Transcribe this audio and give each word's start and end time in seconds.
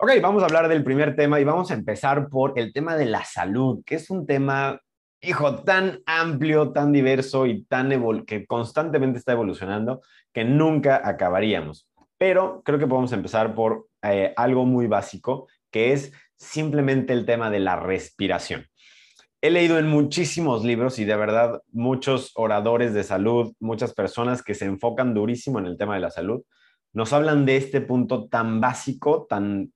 Ok, 0.00 0.12
vamos 0.22 0.44
a 0.44 0.46
hablar 0.46 0.68
del 0.68 0.84
primer 0.84 1.16
tema 1.16 1.40
y 1.40 1.44
vamos 1.44 1.72
a 1.72 1.74
empezar 1.74 2.28
por 2.28 2.56
el 2.56 2.72
tema 2.72 2.94
de 2.94 3.04
la 3.04 3.24
salud, 3.24 3.82
que 3.84 3.96
es 3.96 4.10
un 4.10 4.28
tema, 4.28 4.80
hijo, 5.20 5.64
tan 5.64 6.02
amplio, 6.06 6.70
tan 6.70 6.92
diverso 6.92 7.46
y 7.46 7.64
tan 7.64 7.90
que 8.24 8.46
constantemente 8.46 9.18
está 9.18 9.32
evolucionando 9.32 10.00
que 10.32 10.44
nunca 10.44 11.02
acabaríamos. 11.04 11.88
Pero 12.16 12.62
creo 12.64 12.78
que 12.78 12.86
podemos 12.86 13.12
empezar 13.12 13.56
por 13.56 13.88
eh, 14.02 14.32
algo 14.36 14.64
muy 14.64 14.86
básico, 14.86 15.48
que 15.72 15.92
es 15.92 16.12
simplemente 16.36 17.12
el 17.12 17.26
tema 17.26 17.50
de 17.50 17.58
la 17.58 17.74
respiración. 17.74 18.66
He 19.40 19.50
leído 19.50 19.80
en 19.80 19.88
muchísimos 19.88 20.64
libros 20.64 21.00
y 21.00 21.06
de 21.06 21.16
verdad 21.16 21.60
muchos 21.72 22.30
oradores 22.36 22.94
de 22.94 23.02
salud, 23.02 23.52
muchas 23.58 23.94
personas 23.94 24.44
que 24.44 24.54
se 24.54 24.66
enfocan 24.66 25.12
durísimo 25.12 25.58
en 25.58 25.66
el 25.66 25.76
tema 25.76 25.96
de 25.96 26.02
la 26.02 26.12
salud, 26.12 26.44
nos 26.92 27.12
hablan 27.12 27.44
de 27.46 27.56
este 27.56 27.80
punto 27.80 28.28
tan 28.28 28.60
básico, 28.60 29.26
tan 29.28 29.72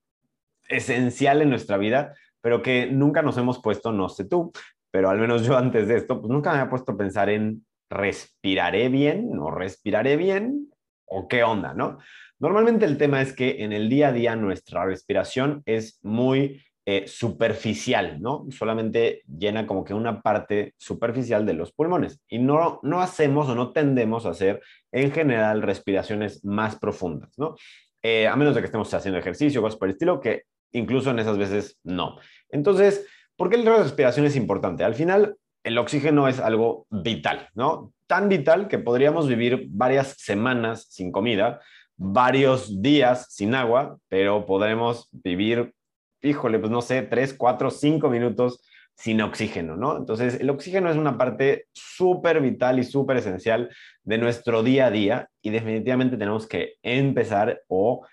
esencial 0.68 1.42
en 1.42 1.50
nuestra 1.50 1.76
vida, 1.76 2.14
pero 2.40 2.62
que 2.62 2.86
nunca 2.86 3.22
nos 3.22 3.38
hemos 3.38 3.60
puesto, 3.60 3.92
no 3.92 4.08
sé 4.08 4.24
tú, 4.24 4.52
pero 4.90 5.10
al 5.10 5.18
menos 5.18 5.44
yo 5.46 5.56
antes 5.56 5.88
de 5.88 5.96
esto, 5.96 6.20
pues 6.20 6.30
nunca 6.30 6.52
me 6.52 6.58
había 6.58 6.70
puesto 6.70 6.92
a 6.92 6.96
pensar 6.96 7.30
en 7.30 7.64
respiraré 7.90 8.88
bien, 8.88 9.30
no 9.30 9.50
respiraré 9.50 10.16
bien, 10.16 10.70
o 11.06 11.28
qué 11.28 11.42
onda, 11.44 11.74
¿no? 11.74 11.98
Normalmente 12.38 12.84
el 12.84 12.98
tema 12.98 13.22
es 13.22 13.32
que 13.32 13.62
en 13.62 13.72
el 13.72 13.88
día 13.88 14.08
a 14.08 14.12
día 14.12 14.34
nuestra 14.34 14.84
respiración 14.84 15.62
es 15.66 16.00
muy 16.02 16.62
eh, 16.84 17.04
superficial, 17.06 18.20
¿no? 18.20 18.46
Solamente 18.50 19.22
llena 19.26 19.66
como 19.66 19.84
que 19.84 19.94
una 19.94 20.20
parte 20.20 20.74
superficial 20.78 21.46
de 21.46 21.54
los 21.54 21.72
pulmones 21.72 22.20
y 22.28 22.40
no, 22.40 22.80
no 22.82 23.00
hacemos 23.00 23.48
o 23.48 23.54
no 23.54 23.70
tendemos 23.72 24.26
a 24.26 24.30
hacer 24.30 24.60
en 24.90 25.12
general 25.12 25.62
respiraciones 25.62 26.44
más 26.44 26.76
profundas, 26.76 27.30
¿no? 27.38 27.54
Eh, 28.02 28.26
a 28.26 28.34
menos 28.34 28.56
de 28.56 28.62
que 28.62 28.66
estemos 28.66 28.92
haciendo 28.92 29.20
ejercicio, 29.20 29.62
cosas 29.62 29.78
por 29.78 29.86
el 29.86 29.92
estilo, 29.92 30.20
que 30.20 30.42
incluso 30.72 31.10
en 31.10 31.18
esas 31.18 31.38
veces 31.38 31.78
no. 31.84 32.18
Entonces, 32.48 33.06
¿por 33.36 33.50
qué 33.50 33.56
la 33.58 33.76
respiración 33.76 34.26
es 34.26 34.36
importante? 34.36 34.84
Al 34.84 34.94
final, 34.94 35.36
el 35.64 35.78
oxígeno 35.78 36.28
es 36.28 36.40
algo 36.40 36.86
vital, 36.90 37.48
¿no? 37.54 37.92
Tan 38.06 38.28
vital 38.28 38.68
que 38.68 38.78
podríamos 38.78 39.28
vivir 39.28 39.66
varias 39.68 40.16
semanas 40.18 40.86
sin 40.90 41.12
comida, 41.12 41.60
varios 41.96 42.82
días 42.82 43.26
sin 43.30 43.54
agua, 43.54 43.98
pero 44.08 44.44
podremos 44.44 45.08
vivir, 45.12 45.72
híjole, 46.20 46.58
pues 46.58 46.70
no 46.70 46.82
sé, 46.82 47.02
tres, 47.02 47.34
cuatro, 47.34 47.70
cinco 47.70 48.10
minutos 48.10 48.62
sin 48.94 49.20
oxígeno, 49.22 49.76
¿no? 49.76 49.96
Entonces, 49.96 50.40
el 50.40 50.50
oxígeno 50.50 50.90
es 50.90 50.96
una 50.96 51.16
parte 51.16 51.66
súper 51.72 52.40
vital 52.40 52.78
y 52.78 52.84
súper 52.84 53.16
esencial 53.18 53.70
de 54.02 54.18
nuestro 54.18 54.62
día 54.62 54.86
a 54.86 54.90
día 54.90 55.28
y 55.40 55.50
definitivamente 55.50 56.16
tenemos 56.16 56.46
que 56.46 56.74
empezar 56.82 57.62
o 57.68 58.04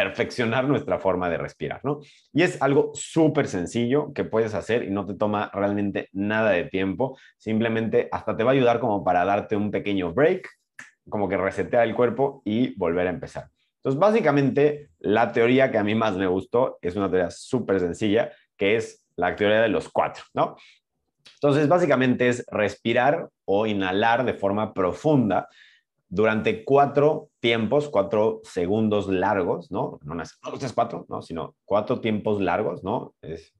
perfeccionar 0.00 0.66
nuestra 0.66 0.98
forma 0.98 1.28
de 1.28 1.36
respirar, 1.36 1.80
¿no? 1.84 2.00
Y 2.32 2.42
es 2.42 2.60
algo 2.62 2.90
súper 2.94 3.46
sencillo 3.46 4.14
que 4.14 4.24
puedes 4.24 4.54
hacer 4.54 4.82
y 4.84 4.90
no 4.90 5.04
te 5.04 5.12
toma 5.12 5.50
realmente 5.52 6.08
nada 6.12 6.52
de 6.52 6.64
tiempo, 6.64 7.18
simplemente 7.36 8.08
hasta 8.10 8.34
te 8.34 8.42
va 8.42 8.52
a 8.52 8.54
ayudar 8.54 8.80
como 8.80 9.04
para 9.04 9.26
darte 9.26 9.56
un 9.56 9.70
pequeño 9.70 10.14
break, 10.14 10.48
como 11.06 11.28
que 11.28 11.36
resetear 11.36 11.86
el 11.86 11.94
cuerpo 11.94 12.40
y 12.46 12.74
volver 12.76 13.08
a 13.08 13.10
empezar. 13.10 13.48
Entonces, 13.76 14.00
básicamente, 14.00 14.88
la 15.00 15.32
teoría 15.32 15.70
que 15.70 15.76
a 15.76 15.84
mí 15.84 15.94
más 15.94 16.16
me 16.16 16.26
gustó 16.26 16.78
es 16.80 16.96
una 16.96 17.10
teoría 17.10 17.30
súper 17.30 17.78
sencilla, 17.78 18.32
que 18.56 18.76
es 18.76 19.06
la 19.16 19.36
teoría 19.36 19.60
de 19.60 19.68
los 19.68 19.90
cuatro, 19.90 20.24
¿no? 20.32 20.56
Entonces, 21.34 21.68
básicamente 21.68 22.28
es 22.28 22.46
respirar 22.50 23.28
o 23.44 23.66
inhalar 23.66 24.24
de 24.24 24.32
forma 24.32 24.72
profunda 24.72 25.46
durante 26.10 26.64
cuatro 26.64 27.30
tiempos, 27.38 27.88
cuatro 27.88 28.40
segundos 28.42 29.08
largos, 29.08 29.70
¿no? 29.70 30.00
No, 30.02 30.14
no 30.16 30.22
es 30.22 30.38
cuatro, 30.74 31.06
¿no? 31.08 31.22
Sino 31.22 31.54
cuatro 31.64 32.00
tiempos 32.00 32.40
largos, 32.40 32.82
¿no? 32.82 33.14
Es... 33.22 33.54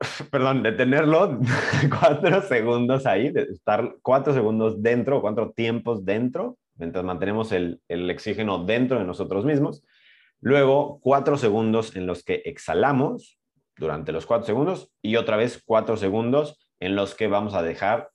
Perdón, 0.30 0.62
detenerlo 0.62 1.40
cuatro 2.00 2.40
segundos 2.42 3.04
ahí, 3.04 3.30
de 3.30 3.42
estar 3.42 3.96
cuatro 4.00 4.32
segundos 4.32 4.80
dentro, 4.80 5.20
cuatro 5.20 5.50
tiempos 5.50 6.04
dentro, 6.04 6.56
mientras 6.76 7.04
mantenemos 7.04 7.50
el, 7.50 7.80
el 7.88 8.08
oxígeno 8.08 8.64
dentro 8.64 9.00
de 9.00 9.04
nosotros 9.04 9.44
mismos. 9.44 9.82
Luego, 10.40 11.00
cuatro 11.02 11.36
segundos 11.36 11.96
en 11.96 12.06
los 12.06 12.22
que 12.22 12.42
exhalamos 12.44 13.40
durante 13.76 14.12
los 14.12 14.24
cuatro 14.24 14.46
segundos 14.46 14.92
y 15.02 15.16
otra 15.16 15.36
vez 15.36 15.60
cuatro 15.66 15.96
segundos 15.96 16.64
en 16.78 16.94
los 16.94 17.16
que 17.16 17.26
vamos 17.26 17.54
a 17.54 17.62
dejar 17.62 18.10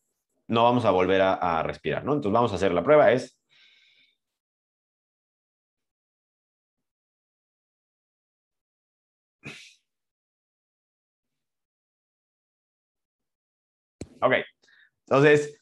no 0.53 0.63
vamos 0.63 0.85
a 0.85 0.91
volver 0.91 1.21
a, 1.21 1.63
respirar, 1.63 2.05
¿no? 2.05 2.13
Entonces 2.13 2.33
vamos 2.33 2.51
a 2.53 2.55
hacer 2.55 2.73
la 2.73 2.83
prueba, 2.83 3.11
es... 3.11 3.37
Ok, 14.21 14.33
entonces, 15.07 15.59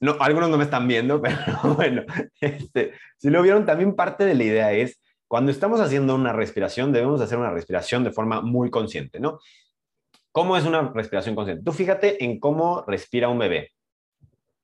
no, 0.00 0.16
algunos 0.20 0.48
no 0.50 0.56
me 0.58 0.64
están 0.64 0.88
viendo, 0.88 1.20
pero 1.22 1.74
bueno, 1.76 2.04
este, 2.40 2.94
si 3.18 3.30
lo 3.30 3.42
vieron, 3.42 3.66
también 3.66 3.94
parte 3.94 4.24
de 4.24 4.34
la 4.34 4.44
idea 4.44 4.72
es, 4.72 5.00
cuando 5.28 5.52
estamos 5.52 5.80
haciendo 5.80 6.14
una 6.14 6.32
respiración, 6.32 6.92
debemos 6.92 7.20
hacer 7.20 7.38
una 7.38 7.50
respiración 7.50 8.04
de 8.04 8.10
forma 8.12 8.40
muy 8.40 8.70
consciente, 8.70 9.20
¿no? 9.20 9.38
¿Cómo 10.32 10.56
es 10.56 10.64
una 10.64 10.90
respiración 10.94 11.34
consciente? 11.34 11.64
Tú 11.64 11.72
fíjate 11.72 12.24
en 12.24 12.40
cómo 12.40 12.84
respira 12.86 13.28
un 13.28 13.38
bebé. 13.38 13.72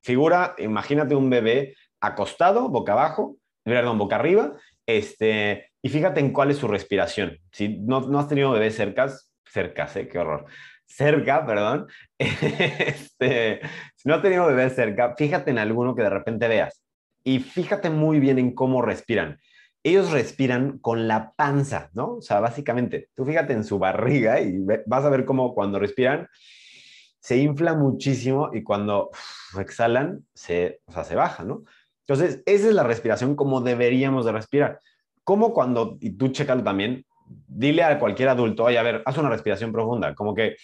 Figura, 0.06 0.54
imagínate 0.58 1.16
un 1.16 1.28
bebé 1.28 1.74
acostado, 2.00 2.68
boca 2.68 2.92
abajo, 2.92 3.38
perdón, 3.64 3.98
boca 3.98 4.14
arriba, 4.14 4.52
este, 4.86 5.72
y 5.82 5.88
fíjate 5.88 6.20
en 6.20 6.32
cuál 6.32 6.52
es 6.52 6.58
su 6.58 6.68
respiración. 6.68 7.38
Si 7.50 7.80
no, 7.80 8.02
no 8.02 8.20
has 8.20 8.28
tenido 8.28 8.52
bebés 8.52 8.76
cercas, 8.76 9.32
cercas, 9.44 9.96
¿eh? 9.96 10.06
qué 10.06 10.20
horror. 10.20 10.46
Cerca, 10.86 11.44
perdón. 11.44 11.88
Este, 12.18 13.60
si 13.96 14.08
no 14.08 14.14
has 14.14 14.22
tenido 14.22 14.46
bebés 14.46 14.76
cerca, 14.76 15.16
fíjate 15.16 15.50
en 15.50 15.58
alguno 15.58 15.96
que 15.96 16.02
de 16.02 16.10
repente 16.10 16.46
veas. 16.46 16.84
Y 17.24 17.40
fíjate 17.40 17.90
muy 17.90 18.20
bien 18.20 18.38
en 18.38 18.54
cómo 18.54 18.82
respiran. 18.82 19.40
Ellos 19.82 20.12
respiran 20.12 20.78
con 20.78 21.08
la 21.08 21.32
panza, 21.32 21.90
¿no? 21.94 22.18
O 22.18 22.22
sea, 22.22 22.38
básicamente, 22.38 23.08
tú 23.12 23.24
fíjate 23.24 23.54
en 23.54 23.64
su 23.64 23.80
barriga 23.80 24.40
y 24.40 24.60
vas 24.86 25.04
a 25.04 25.10
ver 25.10 25.24
cómo 25.24 25.52
cuando 25.52 25.80
respiran, 25.80 26.28
se 27.26 27.38
infla 27.38 27.75
muchísimo 27.75 28.50
y 28.53 28.62
cuando 28.62 29.10
exhalan, 29.59 30.25
se, 30.32 30.78
o 30.87 30.92
sea, 30.92 31.03
se 31.03 31.16
baja, 31.16 31.42
¿no? 31.42 31.64
Entonces, 32.06 32.41
esa 32.47 32.69
es 32.69 32.72
la 32.72 32.84
respiración 32.84 33.34
como 33.34 33.60
deberíamos 33.62 34.25
de 34.25 34.31
respirar. 34.31 34.78
Como 35.25 35.53
cuando, 35.53 35.98
y 36.00 36.10
tú 36.10 36.28
chécalo 36.28 36.62
también, 36.62 37.04
dile 37.48 37.82
a 37.82 37.98
cualquier 37.98 38.28
adulto, 38.28 38.62
oye, 38.62 38.78
a 38.78 38.84
ver, 38.84 39.03
haz 39.04 39.19
una 39.19 39.28
respiración 39.28 39.72
profunda, 39.72 40.15
como 40.15 40.36
que 40.36 40.54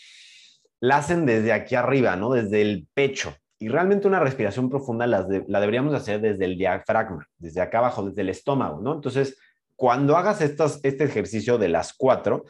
la 0.79 0.99
hacen 0.99 1.27
desde 1.27 1.53
aquí 1.53 1.75
arriba, 1.75 2.15
¿no? 2.15 2.31
Desde 2.31 2.63
el 2.63 2.87
pecho. 2.95 3.35
Y 3.59 3.67
realmente 3.67 4.07
una 4.07 4.21
respiración 4.21 4.71
profunda 4.71 5.05
la, 5.09 5.27
la 5.49 5.59
deberíamos 5.59 5.93
hacer 5.95 6.21
desde 6.21 6.45
el 6.45 6.57
diafragma, 6.57 7.27
desde 7.39 7.61
acá 7.61 7.79
abajo, 7.79 8.05
desde 8.09 8.21
el 8.21 8.29
estómago, 8.29 8.81
¿no? 8.81 8.95
Entonces, 8.95 9.37
cuando 9.75 10.17
hagas 10.17 10.41
estas, 10.41 10.79
este 10.85 11.03
ejercicio 11.03 11.59
de 11.59 11.71
las 11.71 11.93
cuatro, 11.93 12.45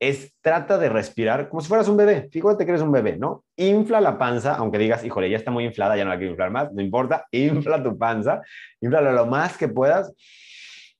es 0.00 0.34
trata 0.40 0.78
de 0.78 0.88
respirar 0.88 1.50
como 1.50 1.60
si 1.60 1.68
fueras 1.68 1.86
un 1.86 1.98
bebé. 1.98 2.28
Fíjate 2.32 2.64
que 2.64 2.70
eres 2.70 2.82
un 2.82 2.90
bebé, 2.90 3.18
¿no? 3.18 3.44
Infla 3.56 4.00
la 4.00 4.18
panza, 4.18 4.54
aunque 4.54 4.78
digas, 4.78 5.04
híjole, 5.04 5.28
ya 5.28 5.36
está 5.36 5.50
muy 5.50 5.64
inflada, 5.64 5.96
ya 5.96 6.04
no 6.04 6.10
la 6.10 6.16
quiero 6.16 6.32
inflar 6.32 6.50
más, 6.50 6.72
no 6.72 6.80
importa, 6.80 7.26
infla 7.32 7.82
tu 7.82 7.96
panza, 7.96 8.40
inflalo 8.80 9.12
lo 9.12 9.26
más 9.26 9.58
que 9.58 9.68
puedas 9.68 10.12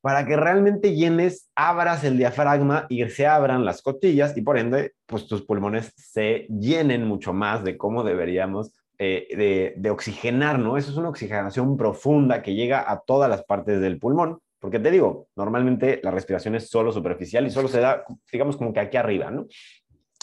para 0.02 0.24
que 0.24 0.36
realmente 0.36 0.94
llenes, 0.94 1.50
abras 1.54 2.04
el 2.04 2.16
diafragma 2.16 2.86
y 2.88 3.06
se 3.08 3.26
abran 3.26 3.66
las 3.66 3.82
costillas 3.82 4.34
y 4.36 4.40
por 4.40 4.58
ende, 4.58 4.92
pues 5.06 5.26
tus 5.26 5.42
pulmones 5.42 5.92
se 5.96 6.46
llenen 6.48 7.06
mucho 7.06 7.34
más 7.34 7.64
de 7.64 7.76
cómo 7.76 8.02
deberíamos 8.02 8.72
eh, 8.98 9.74
de 9.76 9.90
oxigenar, 9.90 10.58
¿no? 10.58 10.76
Eso 10.78 10.90
es 10.90 10.96
una 10.96 11.10
oxigenación 11.10 11.76
profunda 11.76 12.42
que 12.42 12.54
llega 12.54 12.90
a 12.90 13.00
todas 13.00 13.28
las 13.28 13.44
partes 13.44 13.80
del 13.80 13.98
pulmón 13.98 14.40
porque 14.60 14.78
te 14.78 14.90
digo, 14.90 15.28
normalmente 15.36 16.00
la 16.02 16.10
respiración 16.10 16.54
es 16.54 16.68
solo 16.68 16.92
superficial 16.92 17.46
y 17.46 17.50
solo 17.50 17.68
se 17.68 17.80
da, 17.80 18.04
digamos, 18.30 18.56
como 18.56 18.72
que 18.72 18.80
aquí 18.80 18.96
arriba, 18.96 19.30
¿no? 19.30 19.46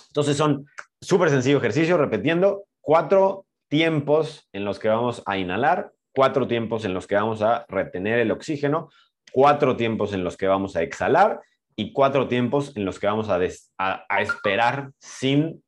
Entonces 0.07 0.38
son 0.38 0.66
súper 1.01 1.30
sencillo 1.30 1.57
ejercicio, 1.57 1.98
repitiendo, 1.98 2.66
cuatro 2.80 3.45
tiempos 3.68 4.48
en 4.54 4.63
los 4.63 4.80
que 4.80 4.89
vamos 4.89 5.24
a 5.25 5.38
inhalar, 5.38 5.92
cuatro 6.16 6.48
tiempos 6.48 6.86
en 6.86 6.94
los 6.94 7.07
que 7.07 7.16
vamos 7.16 7.42
a 7.42 7.66
retener 7.68 8.19
el 8.19 8.31
oxígeno, 8.31 8.89
cuatro 9.31 9.75
tiempos 9.75 10.13
en 10.13 10.24
los 10.24 10.38
que 10.38 10.48
vamos 10.48 10.75
a 10.75 10.81
exhalar 10.81 11.42
y 11.75 11.92
cuatro 11.92 12.28
tiempos 12.28 12.75
en 12.75 12.86
los 12.86 13.00
que 13.00 13.07
vamos 13.07 13.30
a, 13.30 13.39
esperar 14.19 14.92
sin 15.00 15.63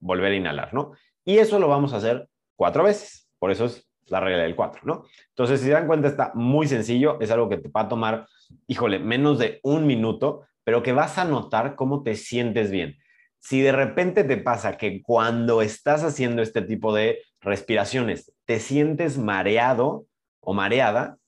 volver 0.00 0.32
a 0.32 0.36
inhalar, 0.36 0.74
¿no? 0.74 0.92
Y 1.24 1.38
eso 1.38 1.58
lo 1.58 1.68
vamos 1.68 1.92
a 1.92 1.98
hacer 1.98 2.28
cuatro 2.56 2.84
veces. 2.84 3.28
Por 3.38 3.50
eso 3.50 3.66
es 3.66 3.85
la 4.06 4.20
regla 4.20 4.42
del 4.42 4.56
4, 4.56 4.82
¿no? 4.84 5.04
Entonces, 5.28 5.60
si 5.60 5.66
se 5.66 5.72
dan 5.72 5.86
cuenta, 5.86 6.08
está 6.08 6.32
muy 6.34 6.66
sencillo, 6.66 7.18
es 7.20 7.30
algo 7.30 7.48
que 7.48 7.58
te 7.58 7.68
va 7.68 7.82
a 7.82 7.88
tomar, 7.88 8.26
híjole, 8.66 8.98
menos 8.98 9.38
de 9.38 9.60
un 9.62 9.86
minuto, 9.86 10.42
pero 10.64 10.82
que 10.82 10.92
vas 10.92 11.18
a 11.18 11.24
notar 11.24 11.74
cómo 11.74 12.02
te 12.02 12.14
sientes 12.14 12.70
bien. 12.70 12.96
Si 13.38 13.60
de 13.60 13.72
repente 13.72 14.24
te 14.24 14.36
pasa 14.36 14.76
que 14.76 15.02
cuando 15.02 15.62
estás 15.62 16.02
haciendo 16.02 16.42
este 16.42 16.62
tipo 16.62 16.94
de 16.94 17.20
respiraciones 17.40 18.32
te 18.44 18.58
sientes 18.58 19.18
mareado 19.18 20.06
o 20.40 20.54
mareada, 20.54 21.18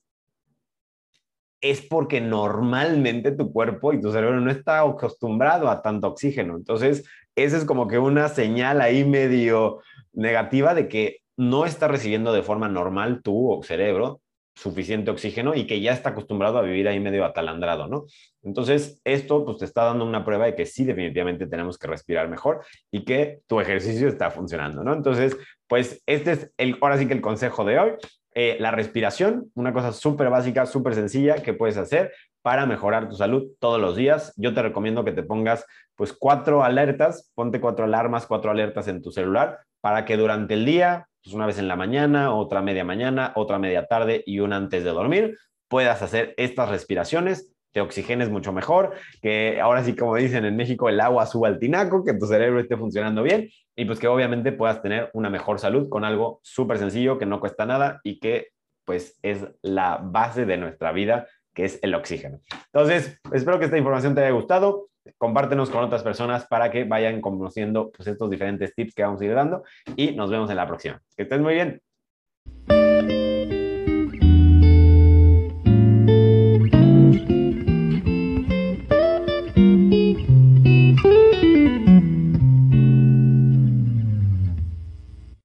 es 1.61 1.81
porque 1.81 2.21
normalmente 2.21 3.31
tu 3.31 3.51
cuerpo 3.51 3.93
y 3.93 4.01
tu 4.01 4.11
cerebro 4.11 4.39
no 4.39 4.51
está 4.51 4.79
acostumbrado 4.79 5.69
a 5.69 5.81
tanto 5.81 6.07
oxígeno. 6.07 6.55
Entonces, 6.55 7.05
esa 7.35 7.57
es 7.57 7.65
como 7.65 7.87
que 7.87 7.99
una 7.99 8.29
señal 8.29 8.81
ahí 8.81 9.03
medio 9.03 9.81
negativa 10.13 10.73
de 10.73 10.87
que 10.87 11.19
no 11.39 11.65
está 11.65 11.87
recibiendo 11.87 12.33
de 12.33 12.43
forma 12.43 12.67
normal 12.67 13.21
tu 13.23 13.61
cerebro 13.63 14.19
suficiente 14.55 15.09
oxígeno 15.09 15.55
y 15.55 15.67
que 15.67 15.79
ya 15.79 15.93
está 15.93 16.09
acostumbrado 16.09 16.57
a 16.57 16.63
vivir 16.63 16.85
ahí 16.89 16.99
medio 16.99 17.23
atalandrado, 17.23 17.87
¿no? 17.87 18.07
Entonces, 18.43 18.99
esto 19.05 19.45
pues 19.45 19.59
te 19.59 19.63
está 19.63 19.85
dando 19.85 20.03
una 20.03 20.25
prueba 20.25 20.47
de 20.47 20.55
que 20.55 20.65
sí, 20.65 20.83
definitivamente 20.83 21.47
tenemos 21.47 21.77
que 21.77 21.87
respirar 21.87 22.27
mejor 22.27 22.65
y 22.91 23.05
que 23.05 23.39
tu 23.47 23.61
ejercicio 23.61 24.09
está 24.09 24.31
funcionando, 24.31 24.83
¿no? 24.83 24.91
Entonces, 24.93 25.37
pues 25.65 26.03
este 26.07 26.31
es 26.33 26.51
el, 26.57 26.77
ahora 26.81 26.97
sí 26.97 27.07
que 27.07 27.13
el 27.13 27.21
consejo 27.21 27.63
de 27.63 27.79
hoy. 27.79 27.91
Eh, 28.35 28.57
la 28.59 28.71
respiración, 28.71 29.49
una 29.55 29.71
cosa 29.71 29.93
súper 29.93 30.29
básica, 30.29 30.65
súper 30.65 30.93
sencilla 30.93 31.35
que 31.35 31.53
puedes 31.53 31.77
hacer 31.77 32.11
para 32.41 32.65
mejorar 32.65 33.07
tu 33.07 33.15
salud 33.15 33.47
todos 33.59 33.79
los 33.79 33.95
días. 33.95 34.33
Yo 34.35 34.53
te 34.53 34.61
recomiendo 34.61 35.05
que 35.05 35.13
te 35.13 35.23
pongas 35.23 35.65
pues 35.95 36.11
cuatro 36.11 36.63
alertas, 36.65 37.31
ponte 37.33 37.61
cuatro 37.61 37.85
alarmas, 37.85 38.27
cuatro 38.27 38.51
alertas 38.51 38.89
en 38.89 39.01
tu 39.01 39.11
celular 39.11 39.59
para 39.81 40.05
que 40.05 40.17
durante 40.17 40.53
el 40.53 40.65
día, 40.65 41.08
pues 41.23 41.33
una 41.35 41.45
vez 41.45 41.59
en 41.59 41.67
la 41.67 41.75
mañana, 41.75 42.33
otra 42.33 42.61
media 42.61 42.83
mañana, 42.83 43.33
otra 43.35 43.59
media 43.59 43.87
tarde 43.87 44.23
y 44.25 44.39
una 44.39 44.57
antes 44.57 44.83
de 44.83 44.89
dormir, 44.91 45.37
puedas 45.67 46.01
hacer 46.01 46.33
estas 46.37 46.69
respiraciones 46.69 47.53
te 47.71 47.81
oxigenes 47.81 48.29
mucho 48.29 48.51
mejor, 48.51 48.93
que 49.21 49.59
ahora 49.61 49.83
sí, 49.83 49.95
como 49.95 50.15
dicen 50.15 50.45
en 50.45 50.55
México, 50.55 50.89
el 50.89 50.99
agua 50.99 51.25
suba 51.25 51.47
al 51.47 51.59
tinaco, 51.59 52.03
que 52.03 52.13
tu 52.13 52.25
cerebro 52.25 52.59
esté 52.59 52.77
funcionando 52.77 53.23
bien 53.23 53.49
y 53.75 53.85
pues 53.85 53.99
que 53.99 54.07
obviamente 54.07 54.51
puedas 54.51 54.81
tener 54.81 55.09
una 55.13 55.29
mejor 55.29 55.59
salud 55.59 55.87
con 55.89 56.03
algo 56.03 56.39
súper 56.43 56.79
sencillo 56.79 57.17
que 57.17 57.25
no 57.25 57.39
cuesta 57.39 57.65
nada 57.65 58.01
y 58.03 58.19
que 58.19 58.47
pues 58.85 59.19
es 59.21 59.45
la 59.61 59.99
base 60.01 60.45
de 60.45 60.57
nuestra 60.57 60.91
vida, 60.91 61.27
que 61.53 61.65
es 61.65 61.79
el 61.83 61.93
oxígeno. 61.93 62.39
Entonces, 62.73 63.19
espero 63.31 63.59
que 63.59 63.65
esta 63.65 63.77
información 63.77 64.15
te 64.15 64.21
haya 64.21 64.31
gustado. 64.31 64.88
Compártenos 65.17 65.69
con 65.69 65.83
otras 65.83 66.03
personas 66.03 66.45
para 66.45 66.69
que 66.69 66.83
vayan 66.83 67.21
conociendo 67.21 67.91
pues, 67.91 68.07
estos 68.07 68.29
diferentes 68.29 68.73
tips 68.75 68.93
que 68.93 69.03
vamos 69.03 69.21
a 69.21 69.25
ir 69.25 69.33
dando 69.33 69.63
y 69.95 70.11
nos 70.11 70.29
vemos 70.29 70.49
en 70.49 70.57
la 70.57 70.67
próxima. 70.67 71.01
Que 71.15 71.23
estés 71.23 71.39
muy 71.39 71.53
bien. 71.53 71.81